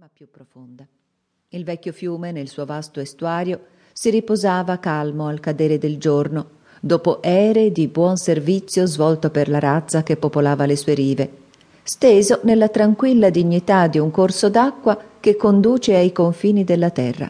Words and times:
ma 0.00 0.08
più 0.12 0.28
profonda. 0.30 0.86
Il 1.48 1.64
vecchio 1.64 1.92
fiume, 1.92 2.30
nel 2.30 2.46
suo 2.46 2.64
vasto 2.64 3.00
estuario, 3.00 3.62
si 3.92 4.10
riposava 4.10 4.78
calmo 4.78 5.26
al 5.26 5.40
cadere 5.40 5.76
del 5.76 5.98
giorno, 5.98 6.50
dopo 6.78 7.20
ere 7.20 7.72
di 7.72 7.88
buon 7.88 8.16
servizio 8.16 8.86
svolto 8.86 9.30
per 9.30 9.48
la 9.48 9.58
razza 9.58 10.04
che 10.04 10.16
popolava 10.16 10.66
le 10.66 10.76
sue 10.76 10.94
rive, 10.94 11.30
steso 11.82 12.38
nella 12.44 12.68
tranquilla 12.68 13.28
dignità 13.28 13.88
di 13.88 13.98
un 13.98 14.12
corso 14.12 14.48
d'acqua 14.48 14.96
che 15.18 15.34
conduce 15.34 15.96
ai 15.96 16.12
confini 16.12 16.62
della 16.62 16.90
terra. 16.90 17.28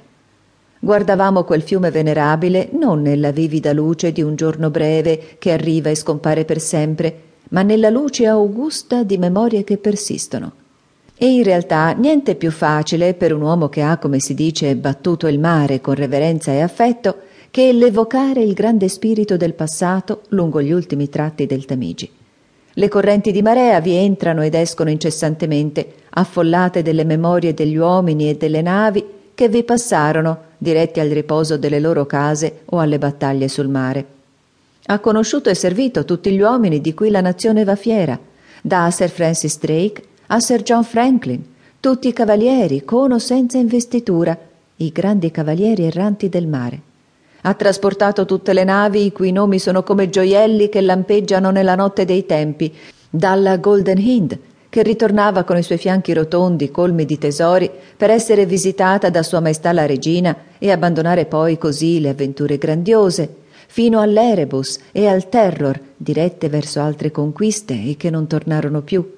Guardavamo 0.78 1.44
quel 1.44 1.62
fiume 1.62 1.90
venerabile 1.90 2.68
non 2.72 3.00
nella 3.00 3.30
vivida 3.30 3.72
luce 3.72 4.12
di 4.12 4.20
un 4.20 4.36
giorno 4.36 4.68
breve 4.68 5.36
che 5.38 5.52
arriva 5.52 5.88
e 5.88 5.94
scompare 5.94 6.44
per 6.44 6.60
sempre, 6.60 7.22
ma 7.48 7.62
nella 7.62 7.88
luce 7.88 8.26
augusta 8.26 9.04
di 9.04 9.16
memorie 9.16 9.64
che 9.64 9.78
persistono. 9.78 10.66
E 11.20 11.26
in 11.26 11.42
realtà 11.42 11.90
niente 11.94 12.36
più 12.36 12.52
facile 12.52 13.12
per 13.12 13.32
un 13.34 13.40
uomo 13.40 13.68
che 13.68 13.82
ha, 13.82 13.98
come 13.98 14.20
si 14.20 14.34
dice, 14.34 14.76
battuto 14.76 15.26
il 15.26 15.40
mare 15.40 15.80
con 15.80 15.94
reverenza 15.94 16.52
e 16.52 16.60
affetto, 16.60 17.16
che 17.50 17.72
l'evocare 17.72 18.40
il 18.40 18.52
grande 18.52 18.88
spirito 18.88 19.36
del 19.36 19.54
passato 19.54 20.22
lungo 20.28 20.62
gli 20.62 20.70
ultimi 20.70 21.08
tratti 21.08 21.44
del 21.46 21.64
Tamigi. 21.64 22.08
Le 22.72 22.88
correnti 22.88 23.32
di 23.32 23.42
marea 23.42 23.80
vi 23.80 23.96
entrano 23.96 24.44
ed 24.44 24.54
escono 24.54 24.90
incessantemente, 24.90 25.94
affollate 26.10 26.82
delle 26.82 27.02
memorie 27.02 27.52
degli 27.52 27.76
uomini 27.76 28.30
e 28.30 28.36
delle 28.36 28.62
navi 28.62 29.04
che 29.34 29.48
vi 29.48 29.64
passarono, 29.64 30.42
diretti 30.56 31.00
al 31.00 31.08
riposo 31.08 31.58
delle 31.58 31.80
loro 31.80 32.06
case 32.06 32.60
o 32.66 32.78
alle 32.78 32.98
battaglie 32.98 33.48
sul 33.48 33.66
mare. 33.66 34.06
Ha 34.84 35.00
conosciuto 35.00 35.50
e 35.50 35.54
servito 35.56 36.04
tutti 36.04 36.30
gli 36.30 36.40
uomini 36.40 36.80
di 36.80 36.94
cui 36.94 37.10
la 37.10 37.20
nazione 37.20 37.64
va 37.64 37.74
fiera, 37.74 38.16
da 38.62 38.88
Sir 38.92 39.08
Francis 39.08 39.58
Drake 39.58 40.02
a 40.30 40.40
Sir 40.40 40.62
John 40.62 40.84
Franklin, 40.84 41.42
tutti 41.80 42.08
i 42.08 42.12
cavalieri, 42.12 42.84
con 42.84 43.12
o 43.12 43.18
senza 43.18 43.56
investitura, 43.56 44.36
i 44.76 44.92
grandi 44.92 45.30
cavalieri 45.30 45.84
erranti 45.84 46.28
del 46.28 46.46
mare. 46.46 46.80
Ha 47.40 47.54
trasportato 47.54 48.26
tutte 48.26 48.52
le 48.52 48.62
navi 48.62 49.06
i 49.06 49.12
cui 49.12 49.32
nomi 49.32 49.58
sono 49.58 49.82
come 49.82 50.10
gioielli 50.10 50.68
che 50.68 50.82
lampeggiano 50.82 51.50
nella 51.50 51.74
notte 51.76 52.04
dei 52.04 52.26
tempi, 52.26 52.70
dalla 53.08 53.56
Golden 53.56 53.96
Hind, 53.96 54.38
che 54.68 54.82
ritornava 54.82 55.44
con 55.44 55.56
i 55.56 55.62
suoi 55.62 55.78
fianchi 55.78 56.12
rotondi 56.12 56.70
colmi 56.70 57.06
di 57.06 57.16
tesori 57.16 57.70
per 57.96 58.10
essere 58.10 58.44
visitata 58.44 59.08
da 59.08 59.22
Sua 59.22 59.40
Maestà 59.40 59.72
la 59.72 59.86
Regina 59.86 60.36
e 60.58 60.70
abbandonare 60.70 61.24
poi 61.24 61.56
così 61.56 62.00
le 62.00 62.10
avventure 62.10 62.58
grandiose, 62.58 63.34
fino 63.66 63.98
all'Erebus 63.98 64.78
e 64.92 65.06
al 65.06 65.30
Terror, 65.30 65.80
dirette 65.96 66.50
verso 66.50 66.82
altre 66.82 67.10
conquiste 67.10 67.72
e 67.72 67.96
che 67.96 68.10
non 68.10 68.26
tornarono 68.26 68.82
più. 68.82 69.16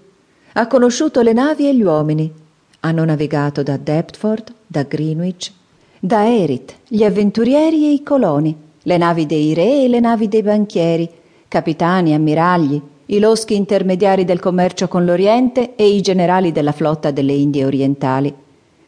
Ha 0.52 0.66
conosciuto 0.66 1.20
le 1.22 1.32
navi 1.32 1.68
e 1.68 1.74
gli 1.76 1.82
uomini. 1.82 2.32
Hanno 2.80 3.04
navigato 3.04 3.62
da 3.62 3.76
Deptford, 3.76 4.52
da 4.66 4.82
Greenwich, 4.82 5.52
da 6.00 6.26
Erit, 6.26 6.74
gli 6.88 7.04
avventurieri 7.04 7.86
e 7.86 7.92
i 7.92 8.02
coloni, 8.02 8.56
le 8.82 8.96
navi 8.96 9.26
dei 9.26 9.54
re 9.54 9.84
e 9.84 9.88
le 9.88 10.00
navi 10.00 10.26
dei 10.26 10.42
banchieri, 10.42 11.08
capitani, 11.46 12.14
ammiragli, 12.14 12.80
i 13.06 13.18
loschi 13.20 13.54
intermediari 13.54 14.24
del 14.24 14.40
commercio 14.40 14.88
con 14.88 15.04
l'Oriente 15.04 15.76
e 15.76 15.88
i 15.88 16.00
generali 16.00 16.50
della 16.50 16.72
flotta 16.72 17.12
delle 17.12 17.32
Indie 17.32 17.64
orientali. 17.64 18.34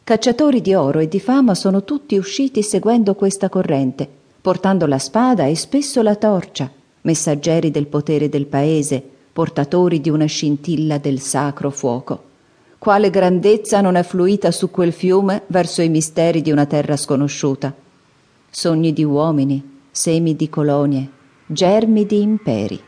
Cacciatori 0.03 0.59
di 0.59 0.73
oro 0.73 0.99
e 0.99 1.07
di 1.07 1.21
fama 1.21 1.55
sono 1.55 1.85
tutti 1.85 2.17
usciti 2.17 2.61
seguendo 2.61 3.15
questa 3.15 3.47
corrente, 3.47 4.05
portando 4.41 4.85
la 4.85 4.97
spada 4.97 5.45
e 5.45 5.55
spesso 5.55 6.01
la 6.01 6.15
torcia, 6.15 6.69
messaggeri 7.01 7.71
del 7.71 7.87
potere 7.87 8.27
del 8.27 8.47
paese, 8.47 9.03
portatori 9.33 9.99
di 9.99 10.09
una 10.09 10.25
scintilla 10.25 10.99
del 10.99 11.19
sacro 11.19 11.71
fuoco. 11.71 12.31
Quale 12.77 13.09
grandezza 13.09 13.81
non 13.81 13.95
è 13.95 14.03
fluita 14.03 14.51
su 14.51 14.69
quel 14.69 14.93
fiume 14.93 15.43
verso 15.47 15.81
i 15.81 15.89
misteri 15.89 16.43
di 16.43 16.51
una 16.51 16.67
terra 16.67 16.95
sconosciuta. 16.95 17.73
Sogni 18.49 18.93
di 18.93 19.03
uomini, 19.03 19.79
semi 19.89 20.35
di 20.35 20.49
colonie, 20.49 21.09
germi 21.47 22.05
di 22.05 22.21
imperi. 22.21 22.79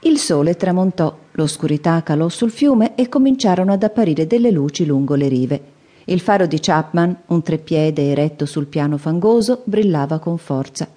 Il 0.00 0.18
sole 0.18 0.56
tramontò, 0.56 1.14
l'oscurità 1.32 2.02
calò 2.02 2.28
sul 2.28 2.50
fiume 2.50 2.94
e 2.94 3.08
cominciarono 3.08 3.72
ad 3.72 3.82
apparire 3.82 4.26
delle 4.26 4.50
luci 4.50 4.86
lungo 4.86 5.14
le 5.14 5.28
rive. 5.28 5.62
Il 6.04 6.20
faro 6.20 6.46
di 6.46 6.58
Chapman, 6.58 7.14
un 7.26 7.42
treppiede 7.42 8.10
eretto 8.10 8.46
sul 8.46 8.66
piano 8.66 8.96
fangoso, 8.96 9.62
brillava 9.64 10.18
con 10.20 10.38
forza. 10.38 10.88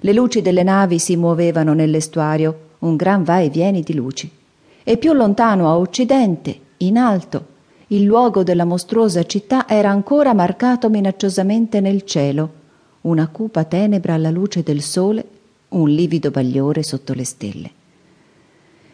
Le 0.00 0.12
luci 0.12 0.42
delle 0.42 0.64
navi 0.64 0.98
si 0.98 1.16
muovevano 1.16 1.72
nell'estuario, 1.72 2.66
un 2.80 2.96
gran 2.96 3.22
va 3.22 3.40
e 3.40 3.48
vieni 3.48 3.82
di 3.82 3.94
luci. 3.94 4.30
E 4.82 4.96
più 4.96 5.12
lontano 5.12 5.68
a 5.68 5.76
occidente, 5.76 6.58
in 6.78 6.96
alto, 6.96 7.56
il 7.88 8.04
luogo 8.04 8.42
della 8.42 8.64
mostruosa 8.64 9.24
città 9.24 9.66
era 9.66 9.90
ancora 9.90 10.34
marcato 10.34 10.90
minacciosamente 10.90 11.80
nel 11.80 12.04
cielo, 12.04 12.52
una 13.02 13.28
cupa 13.28 13.64
tenebra 13.64 14.14
alla 14.14 14.30
luce 14.30 14.62
del 14.62 14.82
sole, 14.82 15.24
un 15.68 15.88
livido 15.88 16.30
bagliore 16.30 16.82
sotto 16.82 17.14
le 17.14 17.24
stelle. 17.24 17.70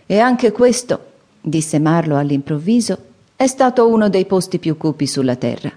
E 0.06 0.18
anche 0.18 0.52
questo, 0.52 1.00
disse 1.40 1.78
Marlo 1.78 2.16
all'improvviso, 2.16 2.98
è 3.36 3.46
stato 3.46 3.88
uno 3.88 4.08
dei 4.08 4.26
posti 4.26 4.58
più 4.58 4.76
cupi 4.76 5.06
sulla 5.06 5.36
terra. 5.36 5.72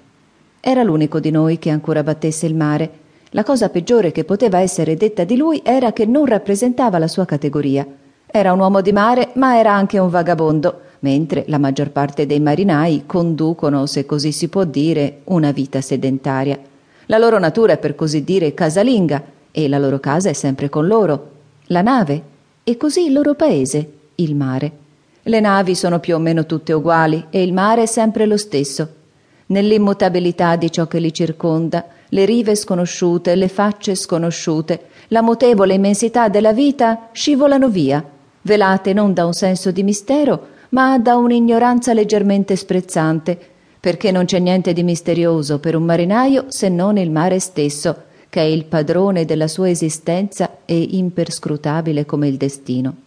Era 0.59 0.83
l'unico 0.83 1.19
di 1.19 1.31
noi 1.31 1.57
che 1.59 1.69
ancora 1.69 2.03
battesse 2.03 2.45
il 2.45 2.55
mare, 2.55 2.91
la 3.31 3.43
cosa 3.43 3.69
peggiore 3.69 4.11
che 4.11 4.23
poteva 4.23 4.59
essere 4.59 4.95
detta 4.95 5.23
di 5.23 5.35
lui 5.35 5.61
era 5.63 5.91
che 5.91 6.05
non 6.05 6.25
rappresentava 6.25 6.97
la 6.97 7.07
sua 7.07 7.25
categoria. 7.25 7.85
Era 8.25 8.53
un 8.53 8.59
uomo 8.59 8.81
di 8.81 8.91
mare, 8.91 9.31
ma 9.33 9.57
era 9.57 9.73
anche 9.73 9.99
un 9.99 10.09
vagabondo, 10.09 10.81
mentre 10.99 11.43
la 11.47 11.57
maggior 11.57 11.89
parte 11.89 12.25
dei 12.25 12.39
marinai 12.39 13.03
conducono, 13.05 13.85
se 13.85 14.05
così 14.05 14.31
si 14.31 14.47
può 14.47 14.63
dire, 14.63 15.21
una 15.25 15.51
vita 15.51 15.81
sedentaria. 15.81 16.57
La 17.07 17.17
loro 17.17 17.37
natura 17.39 17.73
è 17.73 17.77
per 17.77 17.95
così 17.95 18.23
dire 18.23 18.53
casalinga 18.53 19.23
e 19.51 19.67
la 19.67 19.77
loro 19.77 19.99
casa 19.99 20.29
è 20.29 20.33
sempre 20.33 20.69
con 20.69 20.87
loro, 20.87 21.31
la 21.67 21.81
nave 21.81 22.21
e 22.63 22.77
così 22.77 23.05
il 23.05 23.13
loro 23.13 23.33
paese, 23.33 23.91
il 24.15 24.35
mare. 24.35 24.71
Le 25.23 25.39
navi 25.41 25.75
sono 25.75 25.99
più 25.99 26.15
o 26.15 26.19
meno 26.19 26.45
tutte 26.45 26.71
uguali 26.71 27.25
e 27.29 27.43
il 27.43 27.51
mare 27.51 27.83
è 27.83 27.85
sempre 27.85 28.25
lo 28.25 28.37
stesso. 28.37 28.87
Nell'immutabilità 29.47 30.55
di 30.55 30.71
ciò 30.71 30.87
che 30.87 30.99
li 30.99 31.13
circonda, 31.13 31.85
le 32.09 32.25
rive 32.25 32.55
sconosciute, 32.55 33.35
le 33.35 33.47
facce 33.47 33.95
sconosciute, 33.95 34.87
la 35.09 35.21
mutevole 35.21 35.73
immensità 35.73 36.29
della 36.29 36.53
vita 36.53 37.09
scivolano 37.11 37.69
via, 37.69 38.03
velate 38.41 38.93
non 38.93 39.13
da 39.13 39.25
un 39.25 39.33
senso 39.33 39.71
di 39.71 39.83
mistero, 39.83 40.55
ma 40.69 40.97
da 40.99 41.15
un'ignoranza 41.15 41.93
leggermente 41.93 42.55
sprezzante, 42.55 43.37
perché 43.79 44.11
non 44.11 44.25
c'è 44.25 44.39
niente 44.39 44.73
di 44.73 44.83
misterioso 44.83 45.59
per 45.59 45.75
un 45.75 45.83
marinaio 45.83 46.45
se 46.49 46.69
non 46.69 46.97
il 46.97 47.11
mare 47.11 47.39
stesso, 47.39 48.03
che 48.29 48.41
è 48.41 48.45
il 48.45 48.65
padrone 48.65 49.25
della 49.25 49.47
sua 49.47 49.69
esistenza 49.69 50.57
e 50.65 50.77
imperscrutabile 50.91 52.05
come 52.05 52.27
il 52.27 52.37
destino. 52.37 53.06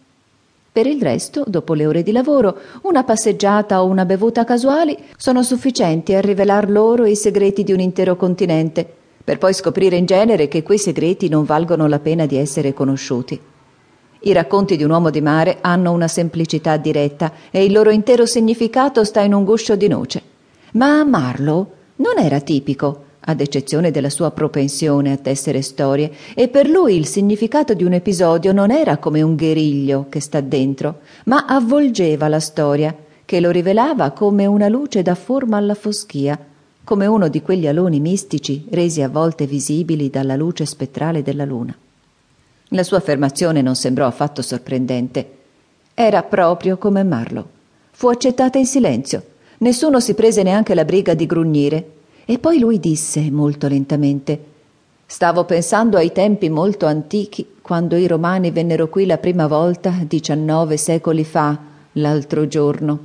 Per 0.73 0.87
il 0.87 1.01
resto, 1.01 1.43
dopo 1.45 1.73
le 1.73 1.85
ore 1.85 2.01
di 2.01 2.13
lavoro, 2.13 2.57
una 2.83 3.03
passeggiata 3.03 3.83
o 3.83 3.87
una 3.87 4.05
bevuta 4.05 4.45
casuali 4.45 4.97
sono 5.17 5.43
sufficienti 5.43 6.13
a 6.13 6.21
rivelar 6.21 6.69
loro 6.69 7.05
i 7.05 7.17
segreti 7.17 7.65
di 7.65 7.73
un 7.73 7.81
intero 7.81 8.15
continente, 8.15 8.89
per 9.21 9.37
poi 9.37 9.53
scoprire 9.53 9.97
in 9.97 10.05
genere 10.05 10.47
che 10.47 10.63
quei 10.63 10.77
segreti 10.77 11.27
non 11.27 11.43
valgono 11.43 11.87
la 11.87 11.99
pena 11.99 12.25
di 12.25 12.37
essere 12.37 12.73
conosciuti. 12.73 13.37
I 14.21 14.31
racconti 14.31 14.77
di 14.77 14.85
un 14.85 14.91
uomo 14.91 15.09
di 15.09 15.19
mare 15.19 15.57
hanno 15.59 15.91
una 15.91 16.07
semplicità 16.07 16.77
diretta 16.77 17.33
e 17.51 17.65
il 17.65 17.73
loro 17.73 17.89
intero 17.89 18.25
significato 18.25 19.03
sta 19.03 19.19
in 19.19 19.33
un 19.33 19.43
guscio 19.43 19.75
di 19.75 19.89
noce. 19.89 20.21
Ma 20.73 21.03
Marlowe 21.03 21.65
non 21.97 22.17
era 22.17 22.39
tipico, 22.39 23.03
ad 23.23 23.39
eccezione 23.39 23.91
della 23.91 24.09
sua 24.09 24.31
propensione 24.31 25.11
a 25.11 25.17
tessere 25.17 25.61
storie, 25.61 26.11
e 26.33 26.47
per 26.47 26.67
lui 26.67 26.95
il 26.95 27.05
significato 27.05 27.73
di 27.73 27.83
un 27.83 27.93
episodio 27.93 28.51
non 28.51 28.71
era 28.71 28.97
come 28.97 29.21
un 29.21 29.35
gueriglio 29.35 30.07
che 30.09 30.19
sta 30.19 30.41
dentro, 30.41 31.01
ma 31.25 31.45
avvolgeva 31.45 32.27
la 32.27 32.39
storia, 32.39 32.95
che 33.23 33.39
lo 33.39 33.51
rivelava 33.51 34.11
come 34.11 34.45
una 34.45 34.67
luce 34.67 35.03
da 35.03 35.15
forma 35.15 35.57
alla 35.57 35.75
foschia, 35.75 36.37
come 36.83 37.05
uno 37.05 37.27
di 37.27 37.41
quegli 37.41 37.67
aloni 37.67 37.99
mistici 37.99 38.65
resi 38.71 39.01
a 39.01 39.09
volte 39.09 39.45
visibili 39.45 40.09
dalla 40.09 40.35
luce 40.35 40.65
spettrale 40.65 41.21
della 41.21 41.45
luna. 41.45 41.77
La 42.69 42.83
sua 42.83 42.97
affermazione 42.97 43.61
non 43.61 43.75
sembrò 43.75 44.07
affatto 44.07 44.41
sorprendente. 44.41 45.37
Era 45.93 46.23
proprio 46.23 46.77
come 46.77 47.03
Marlowe. 47.03 47.47
Fu 47.91 48.07
accettata 48.07 48.57
in 48.57 48.65
silenzio. 48.65 49.23
Nessuno 49.59 49.99
si 49.99 50.15
prese 50.15 50.41
neanche 50.41 50.73
la 50.73 50.85
briga 50.85 51.13
di 51.13 51.25
grugnire 51.25 51.91
e 52.31 52.39
poi 52.39 52.59
lui 52.59 52.79
disse 52.79 53.29
molto 53.29 53.67
lentamente 53.67 54.39
Stavo 55.05 55.43
pensando 55.43 55.97
ai 55.97 56.13
tempi 56.13 56.49
molto 56.49 56.85
antichi, 56.85 57.55
quando 57.61 57.97
i 57.97 58.07
romani 58.07 58.51
vennero 58.51 58.87
qui 58.87 59.05
la 59.05 59.17
prima 59.17 59.47
volta, 59.47 59.93
diciannove 60.07 60.77
secoli 60.77 61.25
fa, 61.25 61.59
l'altro 61.91 62.47
giorno. 62.47 62.99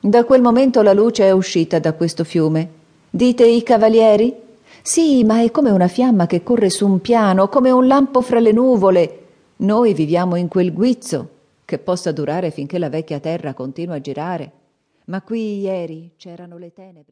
Da 0.00 0.24
quel 0.24 0.42
momento 0.42 0.82
la 0.82 0.92
luce 0.92 1.26
è 1.26 1.30
uscita 1.30 1.78
da 1.78 1.92
questo 1.92 2.24
fiume. 2.24 2.68
Dite 3.08 3.46
i 3.46 3.62
cavalieri? 3.62 4.34
Sì, 4.82 5.22
ma 5.22 5.40
è 5.42 5.52
come 5.52 5.70
una 5.70 5.86
fiamma 5.86 6.26
che 6.26 6.42
corre 6.42 6.68
su 6.68 6.88
un 6.88 7.00
piano, 7.00 7.48
come 7.48 7.70
un 7.70 7.86
lampo 7.86 8.20
fra 8.20 8.40
le 8.40 8.50
nuvole. 8.50 9.18
Noi 9.58 9.94
viviamo 9.94 10.34
in 10.34 10.48
quel 10.48 10.72
guizzo, 10.72 11.28
che 11.64 11.78
possa 11.78 12.10
durare 12.10 12.50
finché 12.50 12.80
la 12.80 12.88
vecchia 12.88 13.20
terra 13.20 13.54
continua 13.54 13.94
a 13.94 14.00
girare. 14.00 14.50
Ma 15.04 15.22
qui 15.22 15.60
ieri 15.60 16.10
c'erano 16.16 16.58
le 16.58 16.72
tenebre. 16.72 17.04